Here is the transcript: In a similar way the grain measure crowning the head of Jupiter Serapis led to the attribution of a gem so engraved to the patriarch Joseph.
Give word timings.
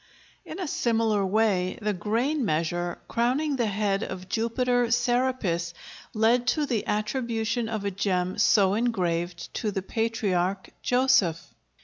In 0.45 0.59
a 0.59 0.67
similar 0.67 1.23
way 1.23 1.77
the 1.79 1.93
grain 1.93 2.43
measure 2.43 2.97
crowning 3.07 3.57
the 3.57 3.67
head 3.67 4.01
of 4.01 4.27
Jupiter 4.27 4.89
Serapis 4.89 5.75
led 6.15 6.47
to 6.57 6.65
the 6.65 6.87
attribution 6.87 7.69
of 7.69 7.85
a 7.85 7.91
gem 7.91 8.39
so 8.39 8.73
engraved 8.73 9.53
to 9.53 9.69
the 9.69 9.83
patriarch 9.83 10.69
Joseph. 10.81 11.53